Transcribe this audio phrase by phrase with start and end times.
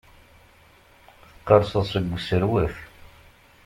[1.29, 2.75] Teqqerṣeḍ seg userwet.